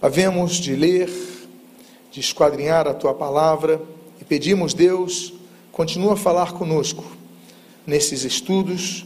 [0.00, 1.10] havemos de ler,
[2.10, 3.80] de esquadrinhar a tua palavra
[4.20, 5.34] e pedimos, Deus,
[5.72, 7.04] continua a falar conosco
[7.86, 9.04] nesses estudos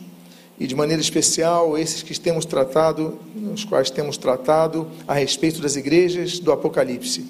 [0.61, 3.19] e de maneira especial esses que temos tratado,
[3.53, 7.25] os quais temos tratado a respeito das igrejas do Apocalipse.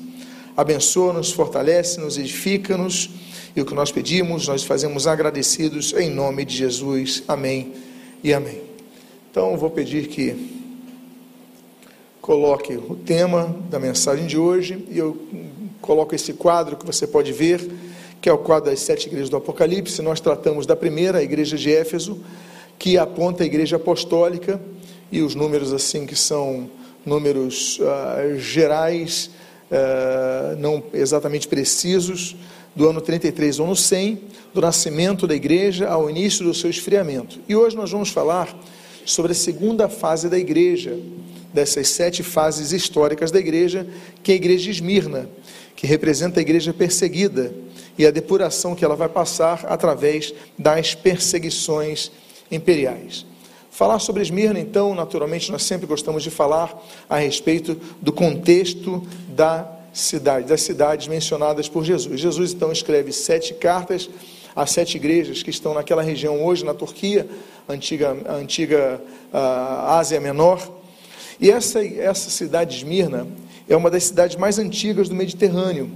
[0.57, 3.11] Abençoa-nos, fortalece-nos, edifica-nos
[3.55, 7.23] e o que nós pedimos, nós fazemos agradecidos em nome de Jesus.
[7.29, 7.73] Amém
[8.23, 8.61] e amém.
[9.31, 10.62] Então, vou pedir que
[12.23, 15.21] coloque o tema da mensagem de hoje e eu
[15.81, 17.69] coloco esse quadro que você pode ver,
[18.21, 20.01] que é o quadro das sete igrejas do Apocalipse.
[20.01, 22.21] Nós tratamos da primeira, a igreja de Éfeso,
[22.79, 24.61] que aponta a igreja apostólica
[25.11, 26.71] e os números assim que são
[27.05, 29.29] números uh, gerais,
[29.69, 32.37] uh, não exatamente precisos,
[32.75, 34.21] do ano 33 ao ano 100,
[34.55, 37.41] do nascimento da igreja ao início do seu esfriamento.
[37.49, 38.57] E hoje nós vamos falar
[39.05, 40.97] sobre a segunda fase da igreja,
[41.53, 43.87] dessas sete fases históricas da igreja,
[44.23, 45.29] que é a igreja de Esmirna,
[45.77, 47.53] que representa a igreja perseguida
[47.99, 52.11] e a depuração que ela vai passar através das perseguições
[52.51, 53.27] imperiais.
[53.71, 59.67] Falar sobre Esmirna, então, naturalmente, nós sempre gostamos de falar a respeito do contexto da
[59.93, 62.21] cidade, das cidades mencionadas por Jesus.
[62.21, 64.09] Jesus, então, escreve sete cartas
[64.55, 67.27] às sete igrejas que estão naquela região hoje, na Turquia,
[67.69, 69.01] antiga, antiga
[69.33, 70.82] uh, Ásia Menor,
[71.43, 73.27] e essa, essa cidade de Esmirna
[73.69, 75.91] é uma das cidades mais antigas do Mediterrâneo.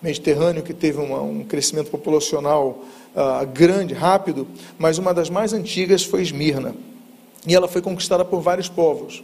[0.00, 2.82] Mediterrâneo que teve uma, um crescimento populacional
[3.14, 6.74] uh, grande, rápido, mas uma das mais antigas foi Esmirna.
[7.46, 9.22] E ela foi conquistada por vários povos.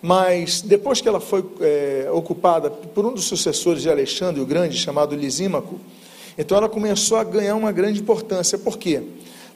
[0.00, 4.78] Mas depois que ela foi é, ocupada por um dos sucessores de Alexandre o Grande,
[4.78, 5.78] chamado Lisímaco,
[6.38, 8.56] então ela começou a ganhar uma grande importância.
[8.56, 9.02] Por quê?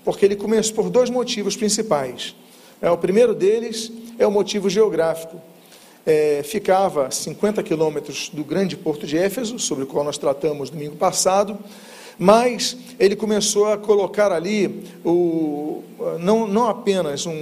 [0.05, 2.37] Porque ele começou por dois motivos principais.
[2.83, 5.41] É, o primeiro deles é o motivo geográfico.
[6.05, 10.71] É, ficava a 50 quilômetros do grande porto de Éfeso, sobre o qual nós tratamos
[10.71, 11.59] domingo passado,
[12.19, 15.85] mas ele começou a colocar ali o,
[16.19, 17.33] não, não apenas um,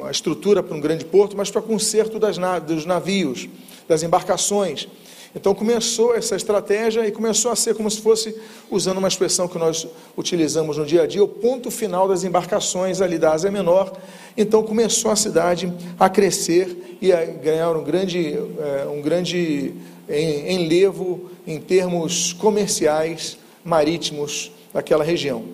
[0.00, 2.36] uma estrutura para um grande porto, mas para conserto das,
[2.66, 3.48] dos navios,
[3.86, 4.88] das embarcações.
[5.34, 8.34] Então começou essa estratégia e começou a ser como se fosse,
[8.70, 13.00] usando uma expressão que nós utilizamos no dia a dia, o ponto final das embarcações
[13.00, 13.92] ali da Ásia Menor.
[14.36, 19.74] Então começou a cidade a crescer e a ganhar um grande, é, um grande
[20.08, 25.44] enlevo em termos comerciais marítimos daquela região.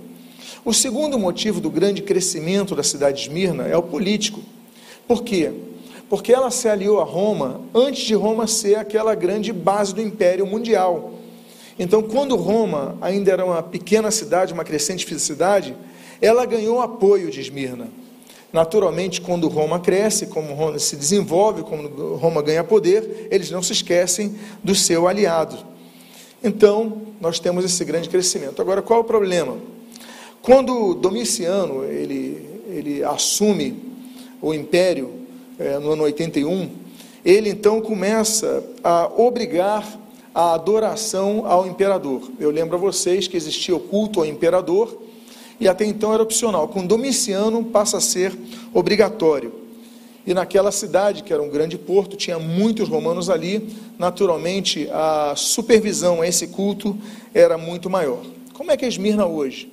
[0.65, 4.41] O segundo motivo do grande crescimento da cidade de Esmirna é o político.
[5.07, 5.53] Por quê?
[6.09, 10.47] Porque ela se aliou a Roma antes de Roma ser aquela grande base do império
[10.47, 11.13] mundial.
[11.79, 15.75] Então, quando Roma ainda era uma pequena cidade, uma crescente cidade,
[16.21, 17.89] ela ganhou apoio de Esmirna.
[18.53, 23.73] Naturalmente, quando Roma cresce, como Roma se desenvolve, como Roma ganha poder, eles não se
[23.73, 25.59] esquecem do seu aliado.
[26.43, 28.63] Então, nós temos esse grande crescimento.
[28.63, 29.57] Agora, qual é o problema?
[30.41, 33.77] Quando Domiciano ele, ele assume
[34.41, 35.24] o império,
[35.59, 36.71] é, no ano 81,
[37.25, 39.99] ele então começa a obrigar
[40.35, 42.31] a adoração ao imperador.
[42.41, 45.01] Eu lembro a vocês que existia o culto ao imperador
[45.61, 46.67] e até então era opcional.
[46.69, 48.37] Com Domiciano passa a ser
[48.73, 49.65] obrigatório.
[50.27, 56.23] E naquela cidade, que era um grande porto, tinha muitos romanos ali, naturalmente a supervisão
[56.23, 56.97] a esse culto
[57.33, 58.23] era muito maior.
[58.55, 59.71] Como é que é Esmirna hoje?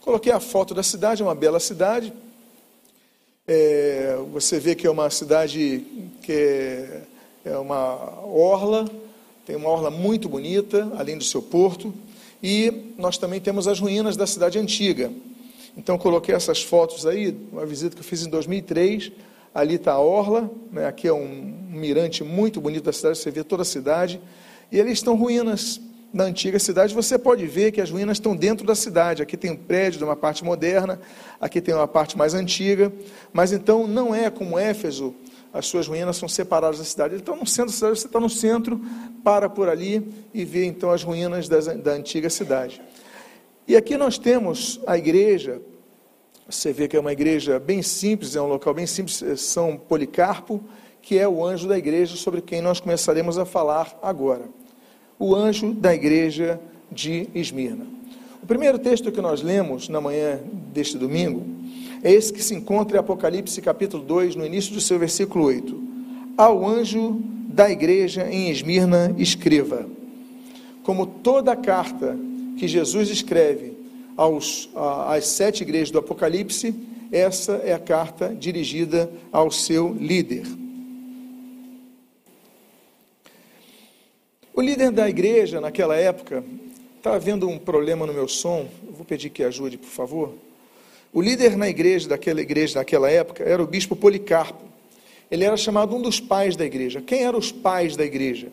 [0.00, 2.12] Coloquei a foto da cidade, é uma bela cidade,
[3.52, 5.84] é, você vê que é uma cidade
[6.22, 7.02] que é,
[7.46, 8.88] é uma orla,
[9.44, 11.92] tem uma orla muito bonita, além do seu porto,
[12.40, 15.10] e nós também temos as ruínas da cidade antiga.
[15.76, 19.10] Então, coloquei essas fotos aí, uma visita que eu fiz em 2003.
[19.52, 20.86] Ali está a Orla, né?
[20.86, 21.26] aqui é um
[21.70, 24.20] mirante muito bonito da cidade, você vê toda a cidade.
[24.70, 25.80] E ali estão ruínas
[26.12, 29.22] na antiga cidade, você pode ver que as ruínas estão dentro da cidade.
[29.22, 31.00] Aqui tem um prédio de uma parte moderna,
[31.40, 32.92] aqui tem uma parte mais antiga,
[33.32, 35.14] mas então não é como Éfeso,
[35.52, 37.16] as suas ruínas são separadas da cidade.
[37.16, 38.80] Então, no centro da cidade, você está no centro,
[39.22, 42.82] para por ali e vê então as ruínas das, da antiga cidade.
[43.66, 45.60] E aqui nós temos a igreja,
[46.48, 49.76] você vê que é uma igreja bem simples, é um local bem simples, é São
[49.76, 50.60] Policarpo,
[51.02, 54.48] que é o anjo da igreja sobre quem nós começaremos a falar agora
[55.20, 56.58] o anjo da igreja
[56.90, 57.86] de Esmirna.
[58.42, 60.40] O primeiro texto que nós lemos na manhã
[60.72, 61.44] deste domingo
[62.02, 65.78] é esse que se encontra em Apocalipse capítulo 2, no início do seu versículo 8.
[66.38, 69.86] Ao anjo da igreja em Esmirna, escreva.
[70.82, 72.18] Como toda carta
[72.56, 73.76] que Jesus escreve
[74.16, 74.70] aos,
[75.06, 76.74] às sete igrejas do Apocalipse,
[77.12, 80.46] essa é a carta dirigida ao seu líder.
[84.52, 86.44] O líder da igreja naquela época,
[86.96, 90.34] está havendo um problema no meu som, eu vou pedir que ajude, por favor.
[91.12, 94.62] O líder na igreja, daquela igreja naquela época, era o bispo Policarpo.
[95.30, 97.00] Ele era chamado um dos pais da igreja.
[97.00, 98.48] Quem eram os pais da igreja?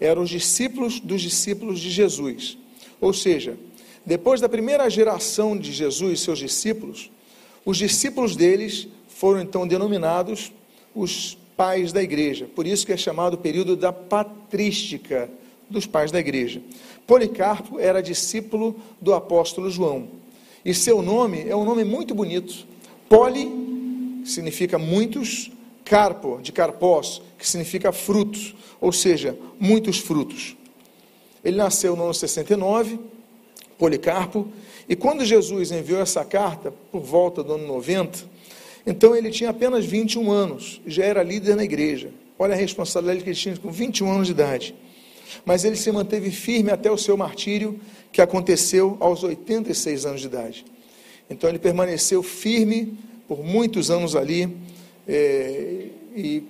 [0.00, 2.56] Eram os discípulos dos discípulos de Jesus.
[3.00, 3.56] Ou seja,
[4.04, 7.10] depois da primeira geração de Jesus e seus discípulos,
[7.64, 10.52] os discípulos deles foram então denominados
[10.94, 12.48] os pais da igreja.
[12.54, 15.28] Por isso que é chamado o período da patrística
[15.68, 16.62] dos pais da igreja.
[17.04, 20.08] Policarpo era discípulo do apóstolo João.
[20.64, 22.64] E seu nome é um nome muito bonito.
[23.08, 25.50] Poli significa muitos,
[25.84, 30.56] carpo, de carpós, que significa frutos, ou seja, muitos frutos.
[31.44, 33.00] Ele nasceu no ano 69,
[33.76, 34.46] Policarpo,
[34.88, 38.37] e quando Jesus enviou essa carta, por volta do ano 90,
[38.88, 42.10] então ele tinha apenas 21 anos, já era líder na igreja.
[42.38, 44.74] Olha a responsabilidade que ele tinha com 21 anos de idade.
[45.44, 47.78] Mas ele se manteve firme até o seu martírio,
[48.10, 50.64] que aconteceu aos 86 anos de idade.
[51.28, 52.96] Então ele permaneceu firme
[53.28, 54.56] por muitos anos ali,
[55.06, 56.42] é, e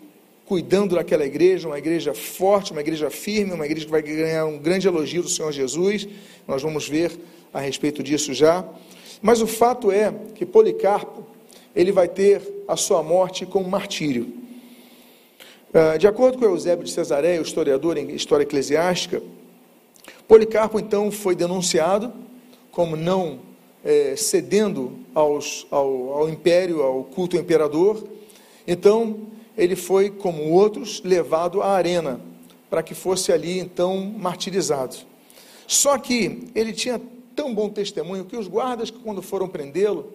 [0.46, 4.58] cuidando daquela igreja, uma igreja forte, uma igreja firme, uma igreja que vai ganhar um
[4.58, 6.06] grande elogio do Senhor Jesus.
[6.46, 7.10] Nós vamos ver
[7.52, 8.64] a respeito disso já.
[9.20, 11.26] Mas o fato é que Policarpo,
[11.74, 14.32] ele vai ter a sua morte como martírio.
[15.72, 19.22] Ah, de acordo com Eusébio de Cesareia, o historiador em história eclesiástica,
[20.26, 22.12] Policarpo então foi denunciado
[22.70, 23.40] como não
[23.82, 28.06] é, cedendo aos, ao, ao império, ao culto ao imperador.
[28.66, 29.20] Então,
[29.56, 32.20] ele foi, como outros, levado à arena,
[32.68, 34.96] para que fosse ali então martirizado.
[35.66, 37.00] Só que ele tinha
[37.34, 40.12] tão bom testemunho que os guardas, quando foram prendê-lo,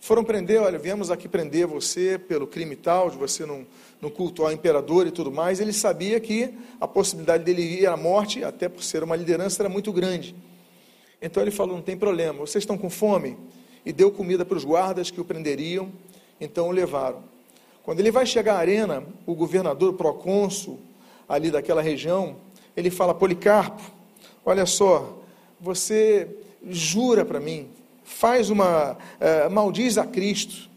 [0.00, 3.66] foram prender, olha, viemos aqui prender você pelo crime tal, de você não,
[4.00, 5.60] não cultuar o imperador e tudo mais.
[5.60, 9.68] Ele sabia que a possibilidade dele ir à morte, até por ser uma liderança, era
[9.68, 10.34] muito grande.
[11.20, 13.36] Então ele falou: não tem problema, vocês estão com fome?
[13.84, 15.90] E deu comida para os guardas que o prenderiam,
[16.40, 17.22] então o levaram.
[17.82, 20.78] Quando ele vai chegar à arena, o governador, o procônsul
[21.28, 22.36] ali daquela região,
[22.76, 23.82] ele fala: Policarpo,
[24.44, 25.18] olha só,
[25.60, 26.28] você
[26.68, 27.68] jura para mim,
[28.08, 30.68] faz uma, uh, maldiz a Cristo,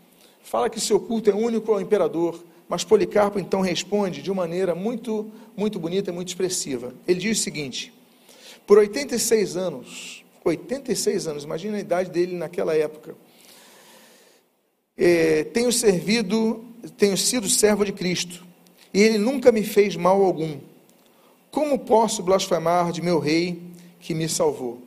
[0.43, 2.43] fala que seu culto é único ao imperador.
[2.67, 6.93] Mas Policarpo então responde de uma maneira muito, muito bonita e muito expressiva.
[7.07, 7.93] Ele diz o seguinte:
[8.65, 13.15] por 86 anos, 86 anos, imagina a idade dele naquela época,
[14.97, 16.63] é, tenho servido,
[16.97, 18.45] tenho sido servo de Cristo,
[18.93, 20.57] e ele nunca me fez mal algum.
[21.49, 23.61] Como posso blasfemar de meu rei
[23.99, 24.81] que me salvou?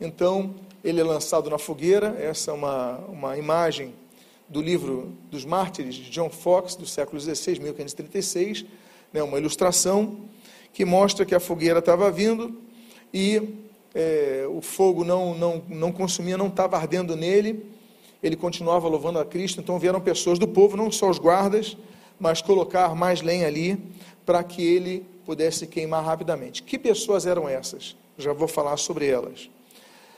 [0.00, 0.54] Então,
[0.86, 3.92] ele é lançado na fogueira, essa é uma, uma imagem
[4.48, 8.64] do livro dos Mártires de John Fox, do século XVI, 1536,
[9.12, 10.20] né, uma ilustração
[10.72, 12.62] que mostra que a fogueira estava vindo
[13.12, 13.42] e
[13.96, 17.66] é, o fogo não, não, não consumia, não estava ardendo nele,
[18.22, 21.76] ele continuava louvando a Cristo, então vieram pessoas do povo, não só os guardas,
[22.16, 23.76] mas colocar mais lenha ali
[24.24, 26.62] para que ele pudesse queimar rapidamente.
[26.62, 27.96] Que pessoas eram essas?
[28.16, 29.50] Já vou falar sobre elas.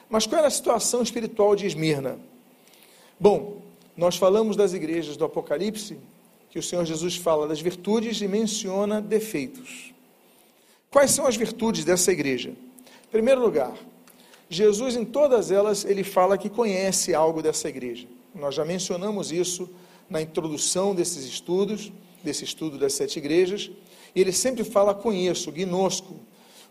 [0.09, 2.19] Mas qual era a situação espiritual de Esmirna?
[3.21, 3.63] Bom,
[3.97, 5.99] nós falamos das igrejas do Apocalipse,
[6.51, 9.93] que o Senhor Jesus fala das virtudes e menciona defeitos.
[10.91, 12.51] Quais são as virtudes dessa igreja?
[12.51, 13.75] Em primeiro lugar,
[14.49, 18.07] Jesus em todas elas ele fala que conhece algo dessa igreja.
[18.35, 19.69] Nós já mencionamos isso
[20.09, 21.93] na introdução desses estudos,
[22.23, 23.71] desse estudo das sete igrejas,
[24.15, 26.17] e ele sempre fala conheço, gnosco,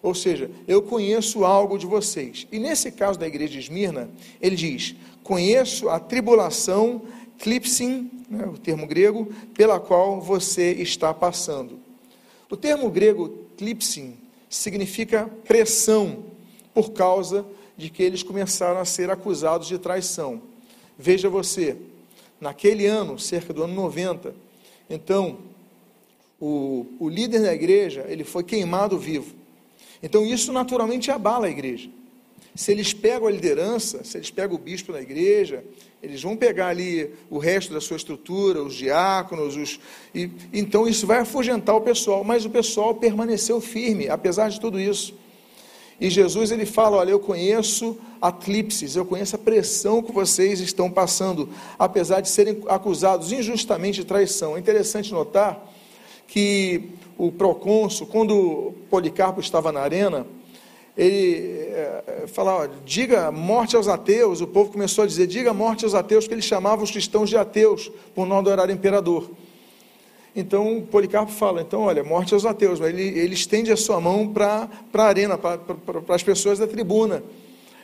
[0.07, 2.47] ou seja, eu conheço algo de vocês.
[2.51, 4.09] E nesse caso da igreja de Esmirna,
[4.41, 7.01] ele diz: conheço a tribulação,
[7.37, 11.79] clipsin, né, o termo grego, pela qual você está passando.
[12.49, 14.15] O termo grego clipsin
[14.49, 16.23] significa pressão,
[16.73, 17.45] por causa
[17.75, 20.41] de que eles começaram a ser acusados de traição.
[20.97, 21.75] Veja você,
[22.39, 24.33] naquele ano, cerca do ano 90,
[24.89, 25.39] então,
[26.39, 29.35] o, o líder da igreja, ele foi queimado vivo.
[30.01, 31.89] Então isso naturalmente abala a igreja.
[32.55, 35.63] Se eles pegam a liderança, se eles pegam o bispo da igreja,
[36.01, 39.79] eles vão pegar ali o resto da sua estrutura, os diáconos, os,
[40.13, 44.79] e, então isso vai afugentar o pessoal, mas o pessoal permaneceu firme, apesar de tudo
[44.79, 45.13] isso.
[45.99, 48.33] E Jesus ele fala: Olha, eu conheço a
[48.95, 54.55] eu conheço a pressão que vocês estão passando, apesar de serem acusados injustamente de traição.
[54.55, 55.71] É interessante notar
[56.27, 60.27] que o procônsul, quando Policarpo estava na arena,
[60.97, 65.93] ele é, falava, diga morte aos ateus, o povo começou a dizer, diga morte aos
[65.93, 69.29] ateus, porque ele chamava os cristãos de ateus, por não adorar o imperador.
[70.35, 74.69] Então, Policarpo fala, então, olha, morte aos ateus, ele, ele estende a sua mão para
[74.93, 75.59] a arena, para
[76.09, 77.23] as pessoas da tribuna,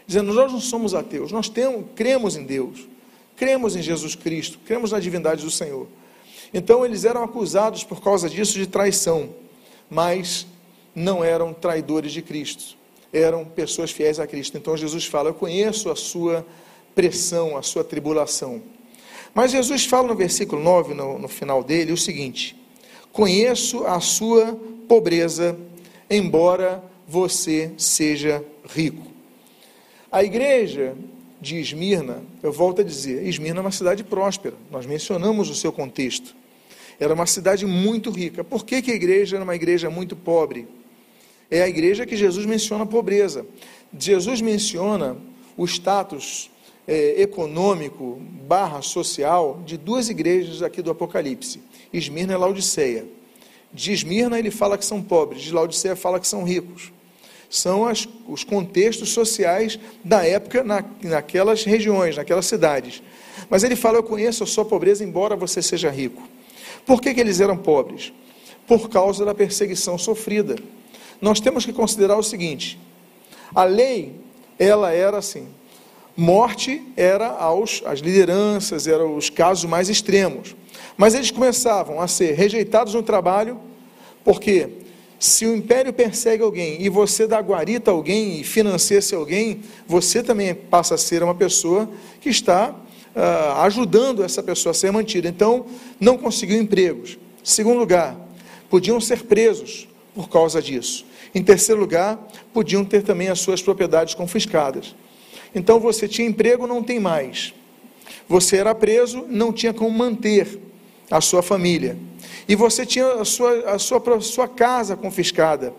[0.06, 2.88] dizendo, nós não somos ateus, nós temos, cremos em Deus,
[3.36, 5.88] cremos em Jesus Cristo, cremos na divindade do Senhor.
[6.54, 9.30] Então, eles eram acusados por causa disso de traição,
[9.90, 10.46] mas
[10.94, 12.78] não eram traidores de Cristo,
[13.12, 14.58] eram pessoas fiéis a Cristo.
[14.58, 16.46] Então, Jesus fala, eu conheço a sua
[16.94, 18.62] pressão, a sua tribulação.
[19.34, 22.56] Mas Jesus fala no versículo 9, no, no final dele, o seguinte:
[23.12, 24.58] Conheço a sua
[24.88, 25.58] pobreza,
[26.10, 29.08] embora você seja rico.
[30.12, 30.96] A igreja
[31.42, 35.72] de Esmirna, eu volto a dizer, Esmirna é uma cidade próspera, nós mencionamos o seu
[35.72, 36.36] contexto.
[37.00, 38.44] Era uma cidade muito rica.
[38.44, 40.68] Por que, que a igreja era uma igreja muito pobre?
[41.50, 43.46] É a igreja que Jesus menciona a pobreza.
[43.98, 45.18] Jesus menciona
[45.56, 46.50] o status
[46.88, 53.06] é, econômico barra social de duas igrejas aqui do Apocalipse, Esmirna e Laodiceia.
[53.72, 56.92] De Esmirna ele fala que são pobres, de Laodiceia fala que são ricos.
[57.50, 63.04] São as, os contextos sociais da época na, naquelas regiões, naquelas cidades.
[63.48, 66.28] Mas ele fala: Eu conheço a sua pobreza, embora você seja rico.
[66.86, 68.14] Por que, que eles eram pobres?
[68.68, 70.56] Por causa da perseguição sofrida.
[71.22, 72.80] Nós temos que considerar o seguinte:
[73.54, 74.16] a lei,
[74.58, 75.48] ela era assim,
[76.16, 80.56] morte era aos as lideranças, eram os casos mais extremos.
[80.98, 83.60] Mas eles começavam a ser rejeitados no trabalho,
[84.24, 84.70] porque
[85.20, 89.62] se o império persegue alguém e você dá guarita a alguém e financia esse alguém,
[89.88, 92.76] você também passa a ser uma pessoa que está
[93.16, 95.28] uh, ajudando essa pessoa a ser mantida.
[95.28, 95.66] Então,
[96.00, 97.18] não conseguiu empregos.
[97.44, 98.16] Segundo lugar,
[98.70, 101.06] podiam ser presos por causa disso.
[101.34, 102.20] Em terceiro lugar,
[102.54, 104.96] podiam ter também as suas propriedades confiscadas.
[105.56, 107.54] Então você tinha emprego, não tem mais.
[108.28, 110.60] Você era preso, não tinha como manter
[111.10, 111.98] a sua família.
[112.48, 115.74] E você tinha a sua, a sua, a sua casa confiscada.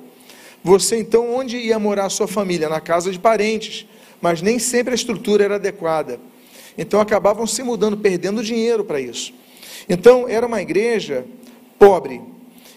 [0.62, 2.68] Você então, onde ia morar a sua família?
[2.68, 3.86] Na casa de parentes.
[4.20, 6.18] Mas nem sempre a estrutura era adequada.
[6.76, 9.32] Então acabavam se mudando, perdendo dinheiro para isso.
[9.88, 11.24] Então era uma igreja
[11.78, 12.20] pobre.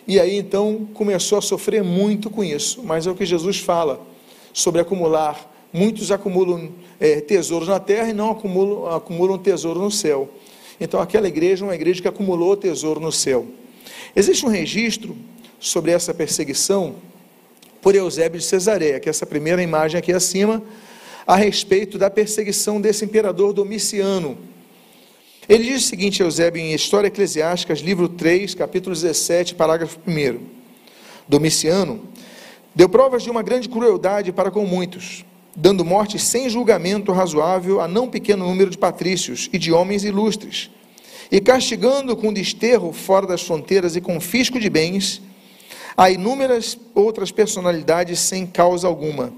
[0.07, 2.81] E aí então começou a sofrer muito com isso.
[2.83, 4.05] Mas é o que Jesus fala
[4.53, 10.29] sobre acumular Muitos acumulam é, tesouros na terra e não acumulam, acumulam tesouro no céu.
[10.79, 13.45] Então, aquela igreja é uma igreja que acumulou tesouro no céu.
[14.15, 15.15] Existe um registro
[15.59, 16.95] sobre essa perseguição
[17.81, 20.63] por Eusébio de Cesareia, que é essa primeira imagem aqui acima,
[21.27, 24.37] a respeito da perseguição desse imperador Domiciano.
[25.47, 30.39] Ele diz o seguinte, Eusébio, em História Eclesiásticas, livro 3, capítulo 17, parágrafo 1.
[31.27, 32.07] Domiciano
[32.73, 35.25] deu provas de uma grande crueldade para com muitos
[35.59, 40.69] dando morte sem julgamento razoável a não pequeno número de patrícios e de homens ilustres,
[41.31, 45.19] e castigando com desterro fora das fronteiras e confisco de bens
[45.97, 49.33] a inúmeras outras personalidades sem causa alguma.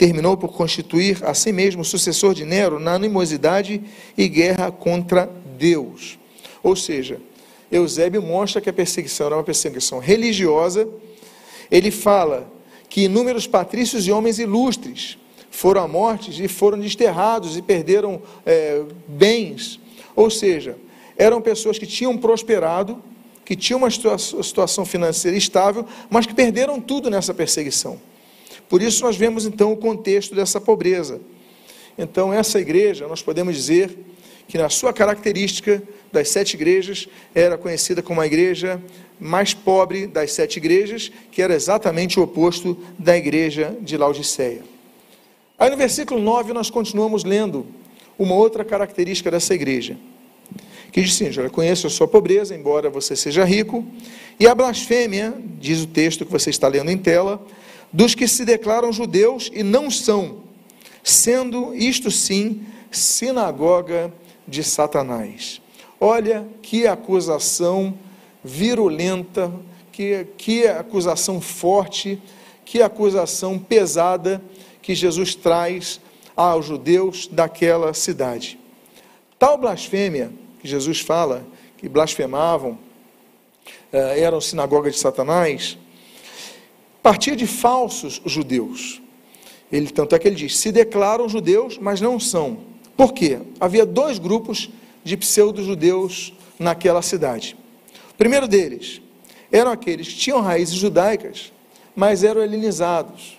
[0.00, 3.82] Terminou por constituir a si mesmo sucessor de Nero na animosidade
[4.16, 6.18] e guerra contra Deus.
[6.62, 7.20] Ou seja,
[7.70, 10.88] Eusébio mostra que a perseguição era uma perseguição religiosa.
[11.70, 12.50] Ele fala
[12.88, 15.18] que inúmeros patrícios e homens ilustres
[15.50, 19.78] foram à morte e foram desterrados e perderam é, bens.
[20.16, 20.78] Ou seja,
[21.14, 23.02] eram pessoas que tinham prosperado,
[23.44, 28.00] que tinham uma situação financeira estável, mas que perderam tudo nessa perseguição.
[28.70, 31.20] Por isso nós vemos então o contexto dessa pobreza.
[31.98, 33.94] Então, essa igreja, nós podemos dizer
[34.46, 38.80] que na sua característica das sete igrejas, era conhecida como a igreja
[39.18, 44.62] mais pobre das sete igrejas, que era exatamente o oposto da igreja de Laodiceia.
[45.58, 47.66] Aí no versículo 9 nós continuamos lendo
[48.18, 49.96] uma outra característica dessa igreja.
[50.90, 53.84] Que diz assim: já conheço a sua pobreza, embora você seja rico,
[54.38, 57.44] e a blasfêmia, diz o texto que você está lendo em tela,
[57.92, 60.42] dos que se declaram judeus e não são,
[61.02, 64.12] sendo isto sim sinagoga
[64.46, 65.60] de Satanás.
[66.00, 67.96] Olha que acusação
[68.42, 69.52] virulenta,
[69.92, 72.20] que, que acusação forte,
[72.64, 74.42] que acusação pesada
[74.80, 76.00] que Jesus traz
[76.36, 78.58] aos judeus daquela cidade.
[79.38, 82.78] Tal blasfêmia que Jesus fala, que blasfemavam,
[83.92, 85.78] eh, eram sinagoga de Satanás,
[87.02, 89.00] partia de falsos judeus.
[89.70, 92.58] Ele, tanto é que ele diz: se declaram judeus, mas não são.
[92.96, 93.38] Por quê?
[93.58, 94.68] Havia dois grupos
[95.02, 97.56] de pseudo-judeus naquela cidade.
[98.10, 99.00] O primeiro deles
[99.50, 101.52] eram aqueles que tinham raízes judaicas,
[101.96, 103.38] mas eram helenizados.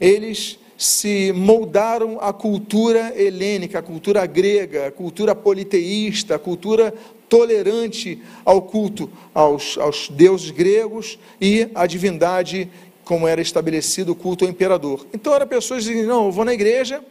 [0.00, 6.92] Eles se moldaram à cultura helênica, à cultura grega, à cultura politeísta, à cultura
[7.28, 12.70] tolerante ao culto aos, aos deuses gregos e à divindade,
[13.12, 15.06] como era estabelecido o culto ao imperador.
[15.12, 17.04] Então eram pessoas que diziam: não, eu vou na igreja,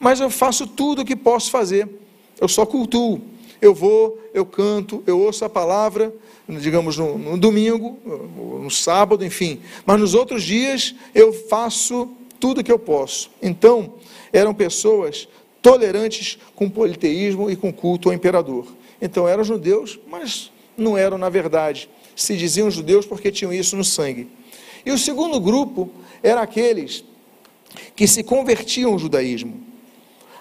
[0.00, 1.86] mas eu faço tudo o que posso fazer,
[2.40, 3.20] eu só cultuo.
[3.60, 6.10] Eu vou, eu canto, eu ouço a palavra,
[6.48, 7.98] digamos no, no domingo,
[8.62, 9.60] no sábado, enfim.
[9.84, 12.08] Mas nos outros dias eu faço
[12.40, 13.30] tudo o que eu posso.
[13.42, 13.92] Então,
[14.32, 15.28] eram pessoas
[15.60, 18.66] tolerantes com politeísmo e com culto ao imperador.
[19.02, 21.90] Então eram judeus, mas não eram na verdade.
[22.14, 24.28] Se diziam judeus porque tinham isso no sangue.
[24.86, 25.90] E o segundo grupo
[26.22, 27.04] era aqueles
[27.96, 29.60] que se convertiam ao judaísmo.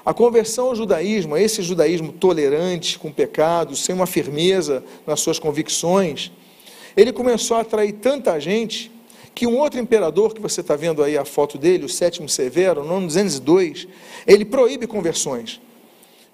[0.05, 5.39] A conversão ao judaísmo, a esse judaísmo tolerante com pecados, sem uma firmeza nas suas
[5.39, 6.31] convicções,
[6.95, 8.91] ele começou a atrair tanta gente
[9.33, 12.85] que um outro imperador, que você está vendo aí a foto dele, o sétimo Severo,
[12.85, 13.87] no ano 202,
[14.27, 15.59] ele proíbe conversões.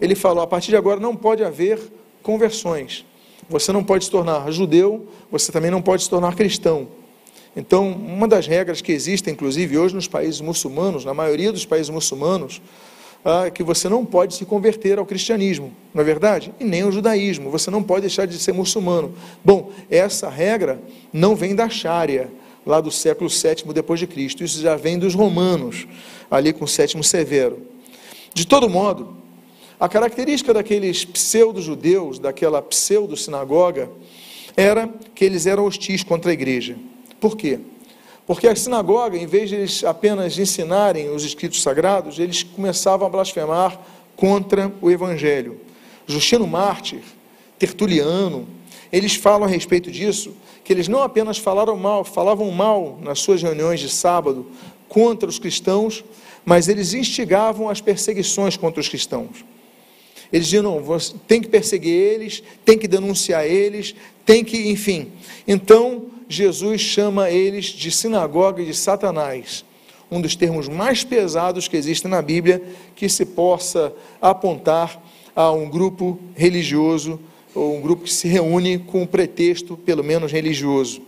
[0.01, 1.79] Ele falou: a partir de agora não pode haver
[2.21, 3.05] conversões.
[3.49, 7.00] Você não pode se tornar judeu, você também não pode se tornar cristão.
[7.55, 11.89] Então, uma das regras que existem, inclusive hoje nos países muçulmanos, na maioria dos países
[11.89, 12.61] muçulmanos,
[13.23, 16.53] é que você não pode se converter ao cristianismo, não é verdade?
[16.59, 19.13] E nem ao judaísmo, você não pode deixar de ser muçulmano.
[19.43, 20.81] Bom, essa regra
[21.13, 22.31] não vem da Sharia,
[22.65, 24.43] lá do século VII depois de Cristo.
[24.43, 25.87] Isso já vem dos romanos,
[26.29, 27.61] ali com o sétimo Severo.
[28.33, 29.17] De todo modo,
[29.79, 33.89] a característica daqueles pseudo-judeus, daquela pseudo-sinagoga,
[34.55, 36.75] era que eles eram hostis contra a igreja.
[37.21, 37.59] Por quê?
[38.25, 43.09] Porque a sinagoga, em vez de eles apenas ensinarem os escritos sagrados, eles começavam a
[43.09, 43.79] blasfemar
[44.15, 45.59] contra o evangelho.
[46.07, 47.01] Justino Mártir,
[47.59, 48.47] Tertuliano,
[48.91, 53.41] eles falam a respeito disso, que eles não apenas falaram mal, falavam mal nas suas
[53.41, 54.47] reuniões de sábado
[54.89, 56.03] contra os cristãos,
[56.43, 59.45] mas eles instigavam as perseguições contra os cristãos.
[60.33, 63.93] Eles diziam, não, você tem que perseguir eles, tem que denunciar eles,
[64.25, 65.11] tem que, enfim.
[65.47, 69.65] Então, Jesus chama eles de sinagoga de Satanás,
[70.09, 72.63] um dos termos mais pesados que existem na Bíblia,
[72.95, 75.01] que se possa apontar
[75.35, 77.19] a um grupo religioso,
[77.53, 81.01] ou um grupo que se reúne com um pretexto, pelo menos religioso.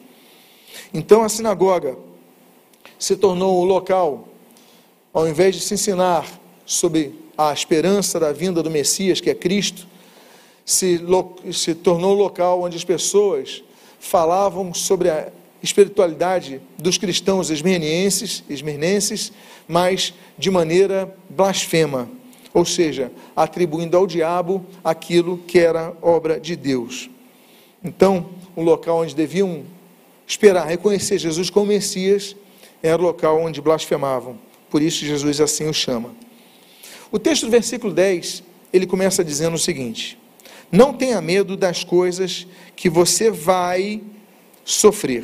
[0.93, 1.97] Então, a sinagoga
[2.99, 4.27] se tornou o local,
[5.13, 6.27] ao invés de se ensinar
[6.65, 9.87] sobre a esperança da vinda do Messias, que é Cristo,
[10.65, 10.99] se,
[11.51, 13.63] se tornou o local onde as pessoas
[14.03, 15.29] falavam sobre a
[15.61, 19.31] espiritualidade dos cristãos esmirnienses, esmirnenses,
[19.65, 22.09] mas de maneira blasfema,
[22.53, 27.09] ou seja, atribuindo ao diabo aquilo que era obra de Deus.
[27.81, 29.63] Então, o local onde deviam
[30.27, 32.35] esperar reconhecer Jesus como Messias
[32.83, 34.37] era o local onde blasfemavam.
[34.69, 36.13] Por isso Jesus assim o chama.
[37.09, 40.19] O texto do versículo 10, ele começa dizendo o seguinte:
[40.73, 44.01] Não tenha medo das coisas que você vai
[44.65, 45.23] sofrer.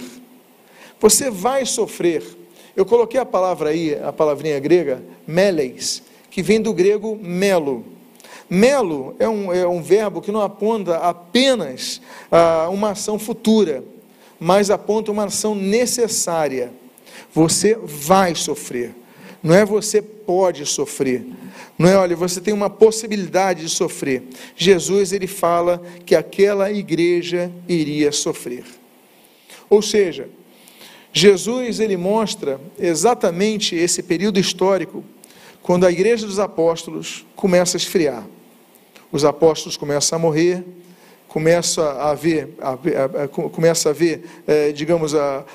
[0.99, 2.23] Você vai sofrer.
[2.75, 7.83] Eu coloquei a palavra aí, a palavrinha grega, meleis, que vem do grego melo.
[8.47, 13.83] Melo é um, é um verbo que não aponta apenas a uma ação futura,
[14.39, 16.71] mas aponta uma ação necessária.
[17.33, 18.93] Você vai sofrer.
[19.41, 21.25] Não é você pode sofrer.
[21.79, 24.23] Não é, olha, você tem uma possibilidade de sofrer.
[24.53, 28.65] Jesus ele fala que aquela igreja iria sofrer.
[29.69, 30.27] Ou seja,
[31.13, 35.05] Jesus ele mostra exatamente esse período histórico
[35.61, 38.27] quando a igreja dos apóstolos começa a esfriar.
[39.09, 40.65] Os apóstolos começam a morrer,
[41.29, 45.13] começa a haver, a, a, a, começa a haver, é, digamos,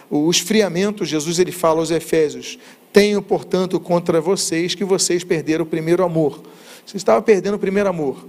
[0.09, 1.05] o esfriamento.
[1.05, 2.59] Jesus ele fala aos Efésios:
[2.93, 6.41] tenho, portanto, contra vocês que vocês perderam o primeiro amor.
[6.87, 8.25] Vocês estavam perdendo o primeiro amor.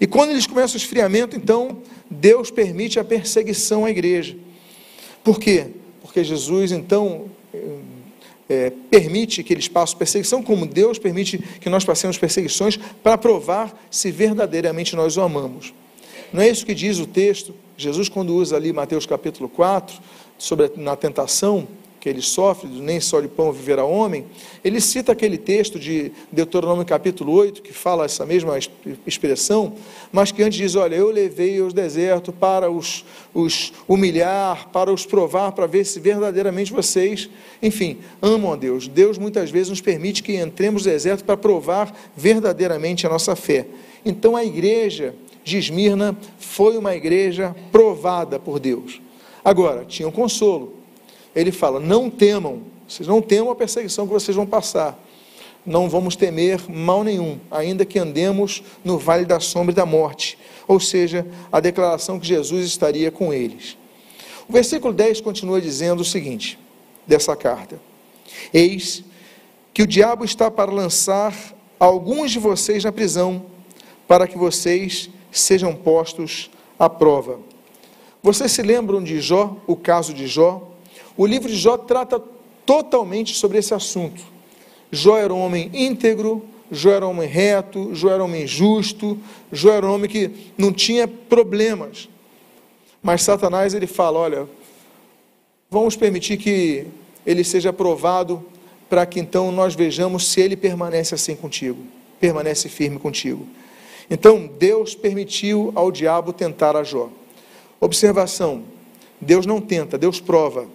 [0.00, 1.78] E quando eles começam o esfriamento, então,
[2.10, 4.36] Deus permite a perseguição à igreja.
[5.22, 5.66] Por quê?
[6.00, 7.26] Porque Jesus, então,
[8.48, 13.78] é, permite que eles passem perseguição, como Deus permite que nós passemos perseguições, para provar
[13.90, 15.74] se verdadeiramente nós o amamos.
[16.32, 17.54] Não é isso que diz o texto?
[17.76, 19.98] Jesus, quando usa ali Mateus capítulo 4,
[20.36, 21.66] sobre na tentação,
[22.00, 24.24] que ele sofre, nem só de pão viverá homem,
[24.64, 28.56] ele cita aquele texto de Deuteronômio capítulo 8, que fala essa mesma
[29.06, 29.74] expressão,
[30.12, 35.04] mas que antes diz: Olha, eu levei aos desertos para os, os humilhar, para os
[35.04, 37.28] provar, para ver se verdadeiramente vocês,
[37.62, 38.86] enfim, amam a Deus.
[38.86, 43.66] Deus muitas vezes nos permite que entremos no deserto para provar verdadeiramente a nossa fé.
[44.04, 45.14] Então a igreja
[45.48, 49.00] de Esmirna foi uma igreja provada por Deus.
[49.44, 50.78] Agora, tinha um consolo
[51.34, 54.98] ele fala: não temam, vocês não temam a perseguição que vocês vão passar.
[55.64, 60.38] não vamos temer mal nenhum, ainda que andemos no vale da sombra e da morte.
[60.66, 63.76] Ou seja, a declaração que Jesus estaria com eles.
[64.48, 66.58] O versículo 10 continua dizendo o seguinte,
[67.06, 67.80] dessa carta:
[68.52, 69.04] Eis
[69.72, 71.32] que o diabo está para lançar
[71.78, 73.46] alguns de vocês na prisão,
[74.08, 77.40] para que vocês sejam postos à prova.
[78.22, 80.70] Vocês se lembram de Jó, o caso de Jó?
[81.16, 82.22] O livro de Jó trata
[82.64, 84.22] totalmente sobre esse assunto.
[84.90, 89.18] Jó era um homem íntegro, Jó era um homem reto, Jó era um homem justo,
[89.52, 92.08] Jó era um homem que não tinha problemas.
[93.02, 94.48] Mas Satanás ele fala: olha,
[95.70, 96.86] vamos permitir que
[97.26, 98.44] ele seja provado
[98.88, 101.82] para que então nós vejamos se ele permanece assim contigo,
[102.18, 103.46] permanece firme contigo.
[104.10, 107.10] Então Deus permitiu ao diabo tentar a Jó.
[107.80, 108.64] Observação:
[109.20, 110.66] Deus não tenta, Deus prova.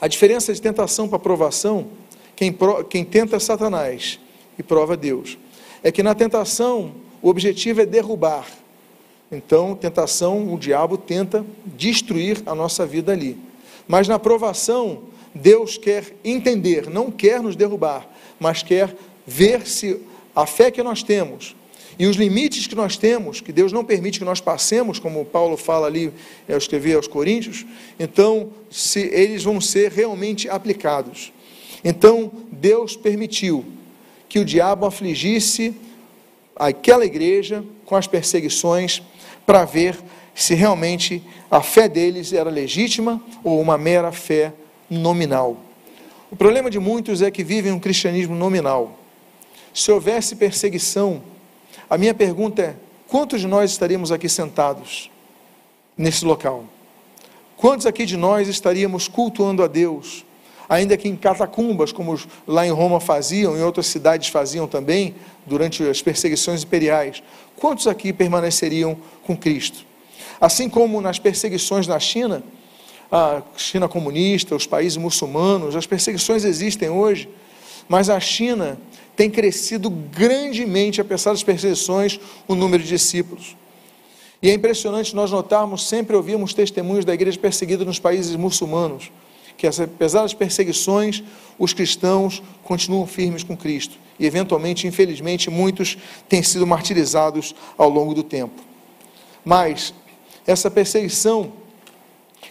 [0.00, 1.88] A diferença de tentação para provação,
[2.34, 4.18] quem, pro, quem tenta é Satanás
[4.58, 5.38] e prova Deus.
[5.82, 6.92] É que na tentação
[7.22, 8.46] o objetivo é derrubar.
[9.30, 13.38] Então, tentação, o diabo tenta destruir a nossa vida ali.
[13.86, 18.94] Mas na provação, Deus quer entender, não quer nos derrubar, mas quer
[19.26, 20.00] ver se
[20.34, 21.56] a fé que nós temos
[21.98, 25.56] e os limites que nós temos, que Deus não permite que nós passemos, como Paulo
[25.56, 26.12] fala ali,
[26.48, 27.64] eu escrevi aos Coríntios,
[27.98, 31.32] então se eles vão ser realmente aplicados.
[31.84, 33.64] Então Deus permitiu
[34.28, 35.74] que o diabo afligisse
[36.56, 39.02] aquela igreja com as perseguições
[39.46, 39.96] para ver
[40.34, 44.52] se realmente a fé deles era legítima ou uma mera fé
[44.90, 45.56] nominal.
[46.30, 48.98] O problema de muitos é que vivem um cristianismo nominal.
[49.72, 51.22] Se houvesse perseguição,
[51.88, 52.76] a minha pergunta é:
[53.08, 55.10] quantos de nós estaríamos aqui sentados
[55.96, 56.64] nesse local?
[57.56, 60.24] Quantos aqui de nós estaríamos cultuando a Deus,
[60.68, 65.14] ainda que em catacumbas, como lá em Roma faziam, em outras cidades faziam também,
[65.46, 67.22] durante as perseguições imperiais?
[67.56, 69.86] Quantos aqui permaneceriam com Cristo?
[70.40, 72.42] Assim como nas perseguições na China,
[73.10, 77.28] a China comunista, os países muçulmanos, as perseguições existem hoje,
[77.88, 78.78] mas a China
[79.16, 83.56] tem crescido grandemente, apesar das perseguições, o número de discípulos.
[84.42, 89.10] E é impressionante nós notarmos, sempre ouvimos testemunhos da igreja perseguida nos países muçulmanos,
[89.56, 91.22] que apesar das perseguições,
[91.58, 93.96] os cristãos continuam firmes com Cristo.
[94.18, 95.96] E eventualmente, infelizmente, muitos
[96.28, 98.62] têm sido martirizados ao longo do tempo.
[99.44, 99.94] Mas
[100.46, 101.52] essa perseguição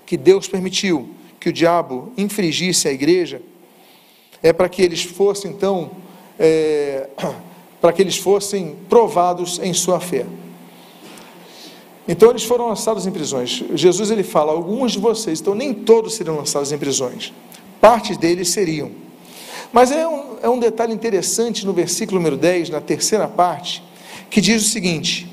[0.06, 3.41] que Deus permitiu que o diabo infringisse à igreja
[4.41, 5.91] é para que eles fossem então
[6.39, 7.10] é,
[7.82, 10.26] para que eles fossem provados em sua fé.
[12.08, 13.63] Então eles foram lançados em prisões.
[13.76, 17.34] Jesus ele fala: alguns de vocês, então nem todos seriam lançados em prisões,
[17.80, 18.91] parte deles seriam.
[19.72, 23.84] Mas é um, é um detalhe interessante no versículo número 10, na terceira parte,
[24.30, 25.28] que diz o seguinte: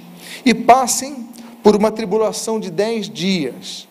[0.44, 1.28] E passem
[1.62, 3.86] por uma tribulação de dez dias.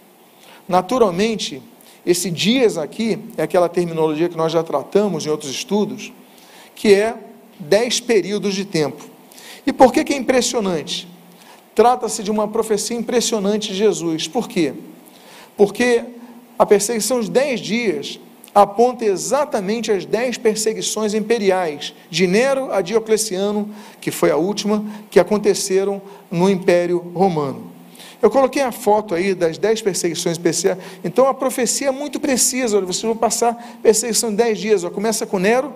[0.68, 1.62] Naturalmente,
[2.06, 6.12] esse dias aqui é aquela terminologia que nós já tratamos em outros estudos,
[6.80, 7.14] que é
[7.60, 9.04] dez períodos de tempo.
[9.68, 11.10] E por que, que é impressionante?
[11.76, 14.30] Trata-se de uma profecia impressionante de Jesus.
[14.30, 14.74] Por quê?
[15.58, 16.06] Porque
[16.58, 18.18] a perseguição de dez dias
[18.56, 25.20] aponta exatamente as dez perseguições imperiais, de Nero a Diocleciano, que foi a última, que
[25.20, 27.70] aconteceram no Império Romano.
[28.22, 30.78] Eu coloquei a foto aí das dez perseguições especiais.
[31.04, 32.78] Então a profecia é muito precisa.
[32.78, 34.86] Olha, vocês vão passar perseguição de dez dias.
[34.86, 34.90] Ó.
[34.90, 35.74] Começa com Nero,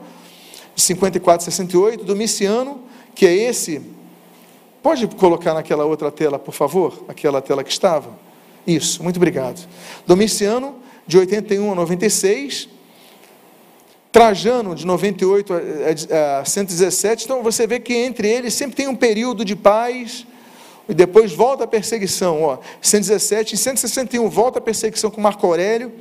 [0.76, 2.82] de 54 a 68, Domiciano,
[3.14, 3.82] que é esse.
[4.82, 7.06] Pode colocar naquela outra tela, por favor?
[7.08, 8.18] Aquela tela que estava?
[8.66, 9.68] Isso, muito obrigado.
[10.06, 12.70] Domiciano, de 81 a 96.
[14.12, 15.54] Trajano, de 98
[16.40, 17.26] a 117.
[17.26, 20.28] Então você vê que entre eles sempre tem um período de paz
[20.88, 22.44] e depois volta a perseguição.
[22.44, 25.92] Ó, 117 e 161 volta a perseguição com Marco Aurélio.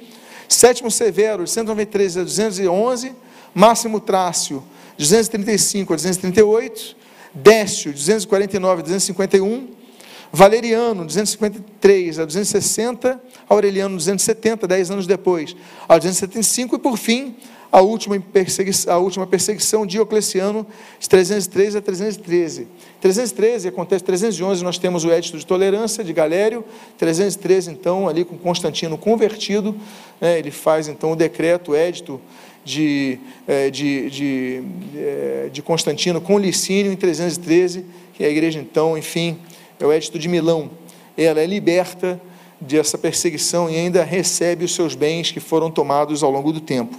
[0.47, 3.13] Sétimo Severo, de 193 a 211.
[3.55, 4.63] Máximo Trácio,
[4.99, 6.97] 235 a 238,
[7.35, 9.69] Décio, 249 a 251,
[10.33, 15.55] Valeriano, 253 a 260, Aureliano, 270, 10 anos depois,
[15.89, 17.37] a 275, e por fim,
[17.73, 20.67] a última perseguição, a última perseguição Diocleciano,
[21.01, 22.69] de 303 a 313.
[23.01, 26.63] 313 acontece, 311 nós temos o Edito de Tolerância de Galério,
[26.99, 29.75] 313 então ali com Constantino convertido,
[30.21, 32.21] né, ele faz então o decreto, o Edito
[32.65, 34.63] de, é, de, de,
[34.97, 39.39] é, de Constantino com Licínio em 313, que é a igreja então, enfim,
[39.81, 40.71] é o Edito de Milão.
[41.17, 42.21] Ela é liberta
[42.61, 46.97] dessa perseguição e ainda recebe os seus bens que foram tomados ao longo do tempo.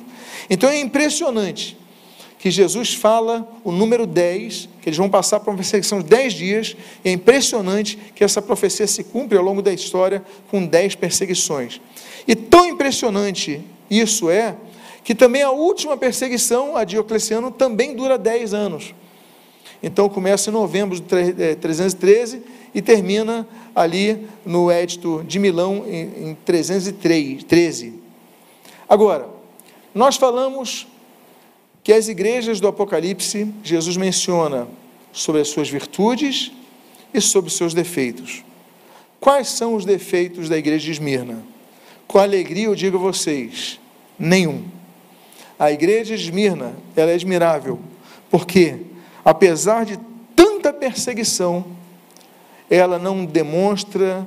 [0.50, 1.78] Então é impressionante
[2.38, 6.34] que Jesus fala o número 10, que eles vão passar por uma perseguição de 10
[6.34, 10.96] dias, e é impressionante que essa profecia se cumpre ao longo da história com 10
[10.96, 11.80] perseguições.
[12.28, 14.58] E tão impressionante isso é,
[15.04, 18.94] que também a última perseguição, a Diocleciano, também dura 10 anos.
[19.82, 22.40] Então começa em novembro de 313 é,
[22.74, 27.94] e termina ali no Édito de Milão em 313.
[28.88, 29.28] Agora,
[29.94, 30.88] nós falamos
[31.84, 34.68] que as igrejas do Apocalipse, Jesus menciona
[35.12, 36.52] sobre as suas virtudes
[37.14, 38.44] e sobre os seus defeitos.
[39.20, 41.44] Quais são os defeitos da igreja de Esmirna?
[42.08, 43.80] Com alegria eu digo a vocês,
[44.18, 44.64] nenhum.
[45.58, 47.80] A igreja de Esmirna, ela é admirável,
[48.30, 48.78] porque
[49.24, 50.00] apesar de
[50.36, 51.66] tanta perseguição,
[52.70, 54.26] ela não demonstra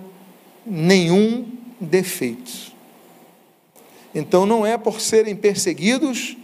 [0.65, 1.47] nenhum
[1.81, 2.75] defeito.
[4.15, 6.37] Então não é por serem perseguidos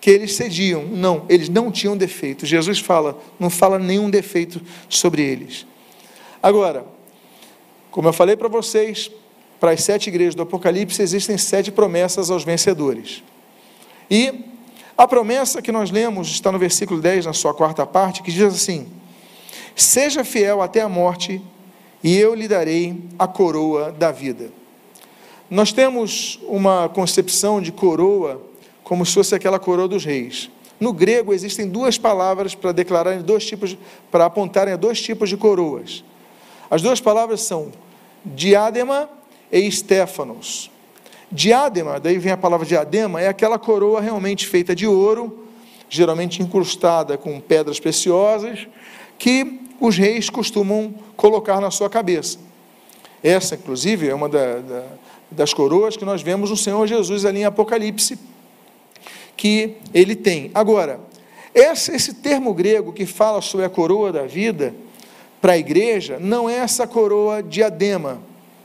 [0.00, 0.84] que eles cediam.
[0.84, 2.46] Não, eles não tinham defeito.
[2.46, 5.66] Jesus fala, não fala nenhum defeito sobre eles.
[6.42, 6.84] Agora,
[7.90, 9.10] como eu falei para vocês,
[9.60, 13.22] para as sete igrejas do Apocalipse existem sete promessas aos vencedores.
[14.12, 14.44] E
[14.94, 18.42] a promessa que nós lemos está no versículo 10, na sua quarta parte, que diz
[18.42, 18.86] assim:
[19.74, 21.40] Seja fiel até a morte,
[22.04, 24.50] e eu lhe darei a coroa da vida.
[25.48, 28.42] Nós temos uma concepção de coroa
[28.84, 30.50] como se fosse aquela coroa dos reis.
[30.78, 33.78] No grego existem duas palavras para declarar dois tipos,
[34.10, 36.04] para apontarem a dois tipos de coroas.
[36.70, 37.72] As duas palavras são
[38.26, 39.08] diadema
[39.50, 40.70] e estéfanos.
[41.32, 45.46] Diadema, daí vem a palavra diadema, é aquela coroa realmente feita de ouro,
[45.88, 48.68] geralmente incrustada com pedras preciosas,
[49.18, 52.38] que os reis costumam colocar na sua cabeça.
[53.22, 54.84] Essa, inclusive, é uma da, da,
[55.30, 58.18] das coroas que nós vemos no Senhor Jesus ali em Apocalipse,
[59.34, 60.50] que ele tem.
[60.52, 61.00] Agora,
[61.54, 64.74] esse, esse termo grego que fala sobre a coroa da vida
[65.40, 68.20] para a igreja não é essa coroa diadema,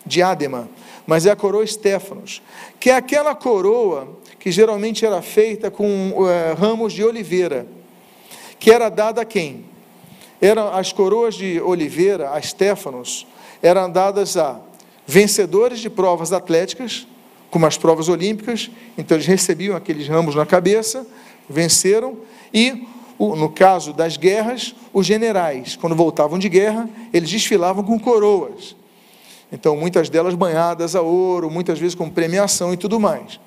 [0.08, 0.70] diadema,
[1.06, 2.42] mas é a coroa Stefanos,
[2.80, 7.68] que é aquela coroa que geralmente era feita com uh, ramos de oliveira,
[8.60, 9.66] que era dada a quem?
[10.42, 13.28] Eram as coroas de oliveira, a Stefanos,
[13.62, 14.60] eram dadas a
[15.06, 17.08] vencedores de provas atléticas,
[17.50, 21.08] como as provas olímpicas, então eles recebiam aqueles ramos na cabeça,
[21.50, 22.18] venceram,
[22.54, 22.86] e
[23.20, 28.76] no caso das guerras, os generais, quando voltavam de guerra, eles desfilavam com coroas.
[29.52, 33.40] Então, muitas delas banhadas a ouro, muitas vezes com premiação e tudo mais.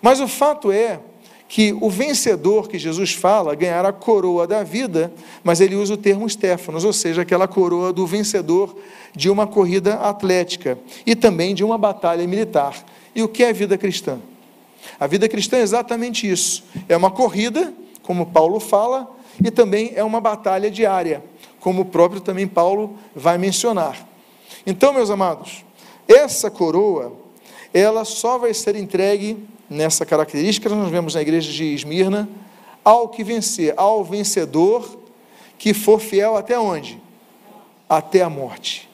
[0.00, 1.00] Mas o fato é
[1.48, 5.96] que o vencedor que Jesus fala ganhará a coroa da vida, mas ele usa o
[5.96, 8.76] termo Stefanos, ou seja, aquela coroa do vencedor
[9.16, 12.76] de uma corrida atlética e também de uma batalha militar.
[13.12, 14.20] E o que é a vida cristã?
[14.98, 16.62] A vida cristã é exatamente isso.
[16.88, 19.10] É uma corrida, como Paulo fala,
[19.44, 21.20] e também é uma batalha diária,
[21.58, 24.09] como o próprio também Paulo vai mencionar.
[24.66, 25.64] Então, meus amados,
[26.08, 27.12] essa coroa,
[27.72, 29.36] ela só vai ser entregue
[29.68, 32.28] nessa característica que nós vemos na igreja de Esmirna,
[32.84, 34.98] ao que vencer, ao vencedor
[35.58, 37.00] que for fiel até onde?
[37.88, 38.88] Até a morte.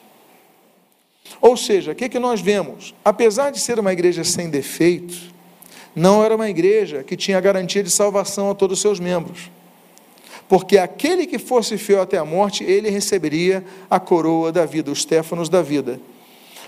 [1.41, 2.93] Ou seja, o que, que nós vemos?
[3.03, 5.15] Apesar de ser uma igreja sem defeito,
[5.95, 9.49] não era uma igreja que tinha garantia de salvação a todos os seus membros.
[10.47, 15.03] Porque aquele que fosse fiel até a morte, ele receberia a coroa da vida, os
[15.03, 15.99] téfanos da vida.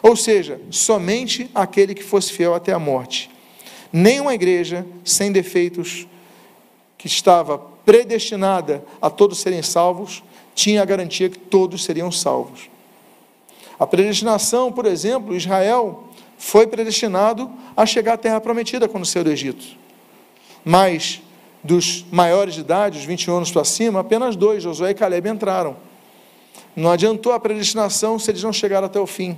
[0.02, 3.30] Ou seja, somente aquele que fosse fiel até a morte.
[3.92, 6.08] Nenhuma igreja sem defeitos,
[6.98, 10.22] que estava predestinada a todos serem salvos,
[10.54, 12.70] tinha a garantia que todos seriam salvos.
[13.80, 19.32] A predestinação, por exemplo, Israel foi predestinado a chegar à terra prometida quando saiu do
[19.32, 19.65] Egito.
[20.65, 21.22] Mas
[21.63, 25.76] dos maiores de idade, os 21 anos para cima, apenas dois, Josué e Caleb, entraram.
[26.76, 29.38] Não adiantou a predestinação se eles não chegaram até o fim.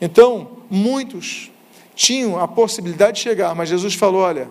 [0.00, 1.50] Então, muitos
[1.94, 4.48] tinham a possibilidade de chegar, mas Jesus falou: olha,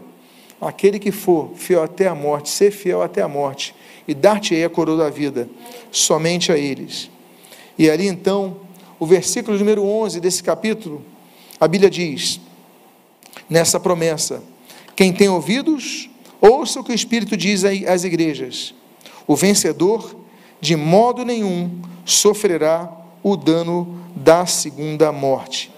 [0.60, 3.74] aquele que for fiel até a morte, ser fiel até a morte,
[4.08, 5.50] e dar-te-ei a coroa da vida,
[5.92, 7.10] somente a eles.
[7.78, 8.58] E ali então,
[9.00, 11.04] o versículo número 11 desse capítulo,
[11.60, 12.40] a Bíblia diz,
[13.50, 14.44] nessa promessa:
[14.96, 16.11] quem tem ouvidos,
[16.42, 18.74] ouça o que o Espírito diz às igrejas.
[19.26, 20.16] O vencedor,
[20.60, 22.92] de modo nenhum, sofrerá
[23.24, 25.72] o dano da segunda morte.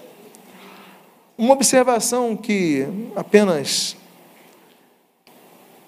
[1.36, 3.96] Uma observação que apenas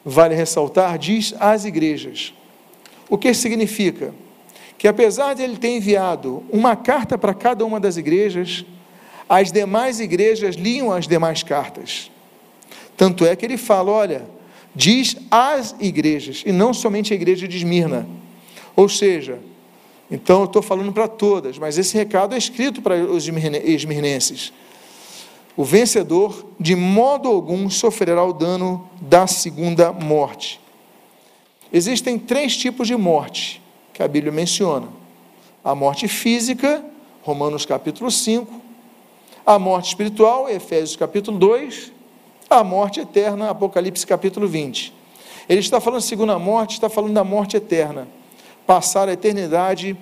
[0.04, 2.34] vale ressaltar diz às igrejas.
[3.08, 4.12] O que significa?
[4.78, 8.64] que apesar de ele ter enviado uma carta para cada uma das igrejas,
[9.28, 12.10] as demais igrejas liam as demais cartas.
[12.96, 14.26] Tanto é que ele fala: olha,
[14.76, 18.06] Diz as igrejas, e não somente a igreja de Esmirna.
[18.76, 19.40] Ou seja,
[20.10, 24.52] então eu estou falando para todas, mas esse recado é escrito para os esmirnenses.
[25.56, 30.60] O vencedor, de modo algum, sofrerá o dano da segunda morte.
[31.72, 33.62] Existem três tipos de morte
[33.94, 34.88] que a Bíblia menciona:
[35.64, 36.84] a morte física,
[37.22, 38.60] Romanos capítulo 5,
[39.46, 41.95] a morte espiritual, Efésios capítulo 2,
[42.48, 44.92] a morte eterna, Apocalipse capítulo 20.
[45.48, 48.09] Ele está falando de segunda morte, está falando da morte eterna
[48.66, 49.96] passar a eternidade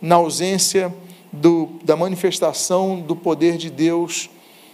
[0.00, 0.94] na ausência
[1.32, 4.28] do, da manifestação do poder de Deus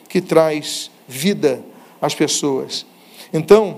[0.09, 1.63] que traz vida
[2.03, 2.85] às pessoas.
[3.33, 3.77] Então,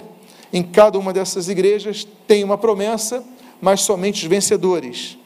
[0.52, 3.22] em cada uma dessas igrejas tem uma promessa,
[3.60, 5.18] mas somente os vencedores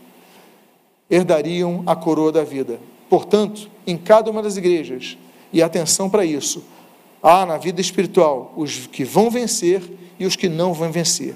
[1.09, 2.81] herdariam a coroa da vida.
[3.09, 5.17] Portanto, em cada uma das igrejas,
[5.53, 6.65] e atenção para isso,
[7.27, 9.83] há na vida espiritual os que vão vencer
[10.17, 11.35] e os que não vão vencer.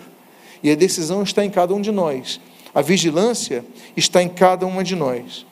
[0.62, 2.40] E a decisão está em cada um de nós.
[2.72, 3.64] A vigilância
[3.96, 5.44] está em cada uma de nós.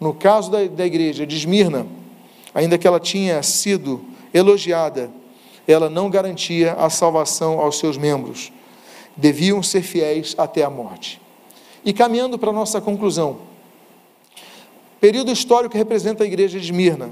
[0.00, 1.86] No caso da, da igreja de Esmirna,
[2.52, 5.08] ainda que ela tinha sido elogiada,
[5.68, 8.50] ela não garantia a salvação aos seus membros.
[9.16, 11.20] Deviam ser fiéis até a morte.
[11.84, 13.38] E caminhando para a nossa conclusão,
[15.00, 17.10] período histórico que representa a igreja de Esmirna.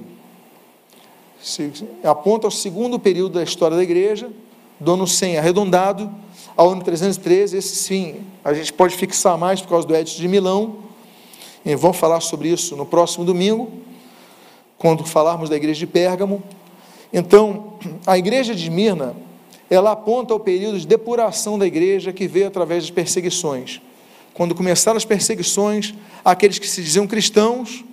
[2.02, 4.30] Aponta ao segundo período da história da igreja,
[4.80, 6.10] do ano 100 arredondado,
[6.56, 10.28] ao ano 313, esse sim, a gente pode fixar mais por causa do Edito de
[10.28, 10.76] Milão,
[11.64, 13.70] e vamos falar sobre isso no próximo domingo,
[14.76, 16.42] quando falarmos da igreja de Pérgamo.
[17.12, 17.74] Então,
[18.06, 19.16] a igreja de Mirna,
[19.70, 23.80] ela aponta ao período de depuração da igreja que veio através das perseguições.
[24.34, 27.84] Quando começaram as perseguições, aqueles que se diziam cristãos,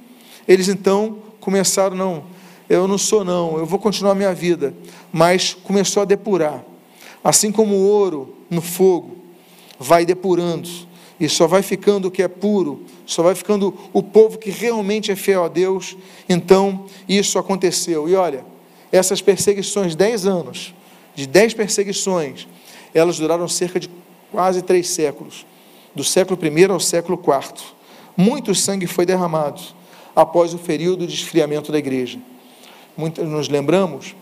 [0.47, 2.23] eles então começaram, não,
[2.71, 4.73] eu não sou não, eu vou continuar a minha vida,
[5.11, 6.63] mas começou a depurar.
[7.21, 9.17] Assim como o ouro no fogo
[9.77, 10.69] vai depurando,
[11.19, 15.11] e só vai ficando o que é puro, só vai ficando o povo que realmente
[15.11, 15.97] é fiel a Deus,
[16.29, 18.07] então isso aconteceu.
[18.07, 18.45] E olha,
[18.89, 20.73] essas perseguições, dez anos,
[21.13, 22.47] de dez perseguições,
[22.93, 23.89] elas duraram cerca de
[24.31, 25.45] quase três séculos,
[25.93, 27.65] do século I ao século IV.
[28.15, 29.61] Muito sangue foi derramado
[30.15, 32.17] após o período de esfriamento da igreja.
[32.95, 34.15] Muito, nos lembramos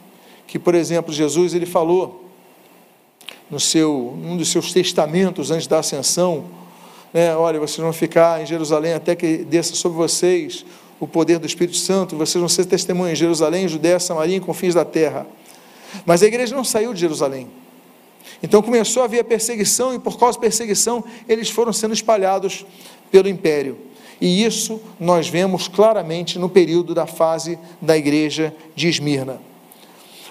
[0.47, 2.25] que, por exemplo, Jesus ele falou
[3.49, 6.45] no seu, um dos seus testamentos antes da ascensão,
[7.13, 10.65] né, olha, vocês vão ficar em Jerusalém até que desça sobre vocês
[10.99, 14.75] o poder do Espírito Santo, vocês vão ser testemunhas em Jerusalém, Judéia, Samaria e confins
[14.75, 15.25] da terra.
[16.05, 17.47] Mas a igreja não saiu de Jerusalém.
[18.43, 22.65] Então começou a haver perseguição, e por causa da perseguição, eles foram sendo espalhados
[23.11, 23.77] pelo império.
[24.21, 29.41] E isso nós vemos claramente no período da fase da igreja de Esmirna.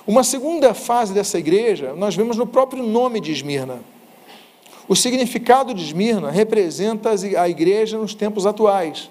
[0.07, 3.81] Uma segunda fase dessa igreja, nós vemos no próprio nome de Esmirna.
[4.89, 9.11] O significado de Esmirna representa a igreja nos tempos atuais.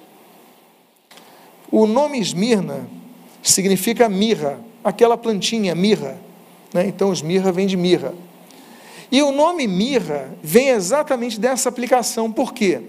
[1.72, 2.88] O nome Esmirna
[3.44, 6.18] significa mirra, aquela plantinha, mirra.
[6.74, 6.88] Né?
[6.88, 8.14] Então, esmirra vem de mirra.
[9.12, 12.32] E o nome mirra vem exatamente dessa aplicação.
[12.32, 12.82] Por quê?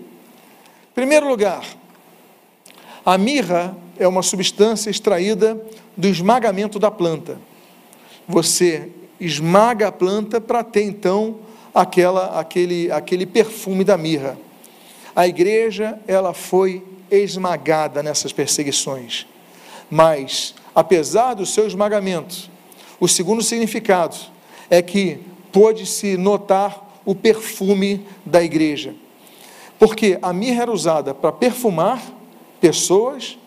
[0.99, 1.65] Primeiro lugar,
[3.07, 5.57] a mirra é uma substância extraída
[5.97, 7.39] do esmagamento da planta.
[8.27, 11.39] Você esmaga a planta para ter então
[11.73, 14.37] aquela, aquele, aquele perfume da mirra.
[15.15, 19.25] A igreja ela foi esmagada nessas perseguições,
[19.89, 22.51] mas apesar do seu esmagamento,
[22.99, 24.17] o segundo significado
[24.69, 25.21] é que
[25.53, 28.97] pôde-se notar o perfume da igreja,
[29.79, 32.03] porque a mirra era usada para perfumar
[32.61, 33.39] pessoas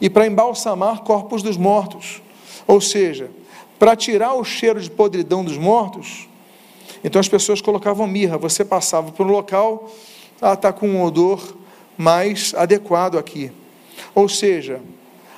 [0.00, 2.22] e para embalsamar corpos dos mortos,
[2.66, 3.30] ou seja,
[3.78, 6.28] para tirar o cheiro de podridão dos mortos,
[7.04, 8.38] então as pessoas colocavam mirra.
[8.38, 9.88] Você passava por um local,
[10.40, 11.56] ela está com um odor
[11.96, 13.52] mais adequado aqui.
[14.14, 14.80] Ou seja,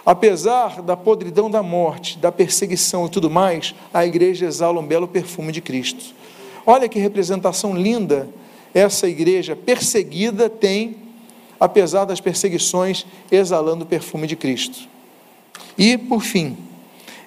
[0.04, 5.06] apesar da podridão da morte, da perseguição e tudo mais, a igreja exala um belo
[5.06, 6.14] perfume de Cristo.
[6.64, 8.28] Olha que representação linda
[8.74, 10.96] essa igreja perseguida tem,
[11.58, 14.88] apesar das perseguições, exalando o perfume de Cristo.
[15.76, 16.56] E, por fim,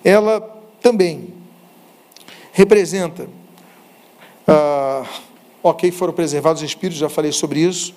[0.04, 0.40] ela
[0.82, 1.34] também
[2.52, 3.28] representa,
[4.48, 5.06] ah,
[5.64, 7.94] ok, foram preservados os espíritos, já falei sobre isso,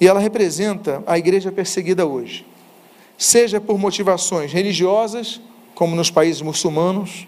[0.00, 2.44] e ela representa a igreja perseguida hoje,
[3.16, 5.40] seja por motivações religiosas,
[5.74, 7.26] como nos países muçulmanos,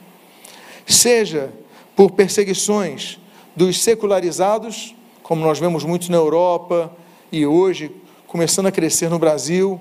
[0.86, 1.52] seja
[1.94, 3.18] por perseguições
[3.54, 4.95] dos secularizados,
[5.26, 6.92] como nós vemos muito na Europa
[7.32, 7.90] e hoje
[8.28, 9.80] começando a crescer no Brasil,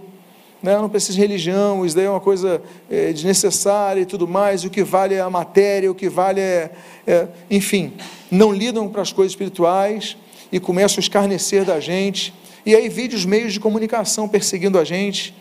[0.62, 0.76] né?
[0.76, 4.72] não precisa de religião, isso daí é uma coisa é, desnecessária e tudo mais, o
[4.72, 6.72] que vale é a matéria, o que vale é,
[7.06, 7.94] é enfim,
[8.32, 10.18] não lidam para as coisas espirituais
[10.52, 12.34] e começam a escarnecer da gente,
[12.66, 15.32] e aí vídeos meios de comunicação perseguindo a gente,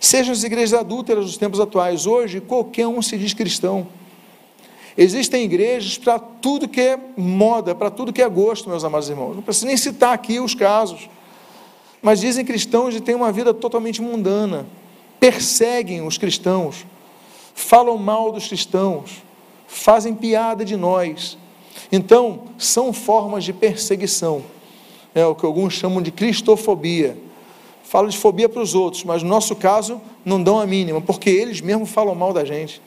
[0.00, 3.86] sejam as igrejas adúlteras dos tempos atuais, hoje qualquer um se diz cristão,
[4.96, 9.34] Existem igrejas para tudo que é moda, para tudo que é gosto, meus amados irmãos.
[9.34, 11.08] Não preciso nem citar aqui os casos.
[12.02, 14.66] Mas dizem cristãos e têm uma vida totalmente mundana,
[15.20, 16.84] perseguem os cristãos,
[17.54, 19.22] falam mal dos cristãos,
[19.66, 21.38] fazem piada de nós.
[21.90, 24.42] Então, são formas de perseguição.
[25.14, 27.16] É o que alguns chamam de cristofobia.
[27.84, 31.28] Falam de fobia para os outros, mas no nosso caso não dão a mínima, porque
[31.28, 32.80] eles mesmos falam mal da gente.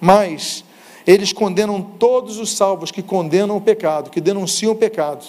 [0.00, 0.64] Mas
[1.06, 5.24] eles condenam todos os salvos que condenam o pecado, que denunciam o pecado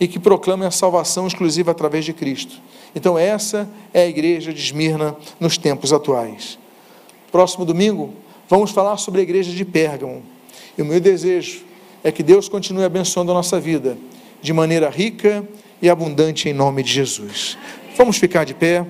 [0.00, 2.56] e que proclamam a salvação exclusiva através de Cristo.
[2.96, 6.58] Então, essa é a igreja de Esmirna nos tempos atuais.
[7.30, 8.12] Próximo domingo,
[8.48, 10.22] vamos falar sobre a igreja de Pérgamo.
[10.76, 11.62] E o meu desejo
[12.02, 13.96] é que Deus continue abençoando a nossa vida
[14.42, 15.46] de maneira rica
[15.80, 17.56] e abundante em nome de Jesus.
[17.96, 18.84] Vamos ficar de pé.